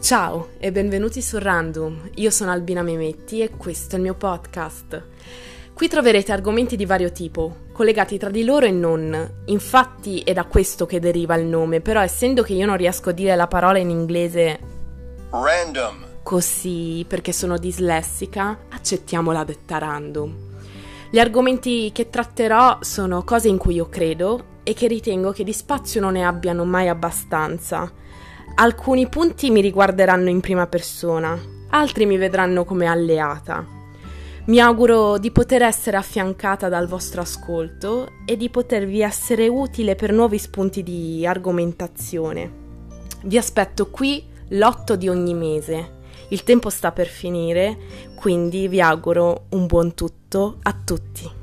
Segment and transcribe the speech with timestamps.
[0.00, 5.02] Ciao e benvenuti su Random, io sono Albina Memetti e questo è il mio podcast.
[5.74, 9.42] Qui troverete argomenti di vario tipo, collegati tra di loro e non.
[9.46, 13.12] Infatti è da questo che deriva il nome, però essendo che io non riesco a
[13.12, 14.58] dire la parola in inglese
[15.30, 16.04] Random.
[16.22, 20.34] così perché sono dislessica, accettiamola detta random.
[21.10, 25.52] Gli argomenti che tratterò sono cose in cui io credo e che ritengo che di
[25.52, 27.92] spazio non ne abbiano mai abbastanza.
[28.54, 31.38] Alcuni punti mi riguarderanno in prima persona,
[31.70, 33.66] altri mi vedranno come alleata.
[34.46, 40.12] Mi auguro di poter essere affiancata dal vostro ascolto e di potervi essere utile per
[40.12, 42.64] nuovi spunti di argomentazione.
[43.24, 45.94] Vi aspetto qui l'8 di ogni mese.
[46.28, 47.76] Il tempo sta per finire,
[48.14, 51.35] quindi vi auguro un buon tutto a tutti.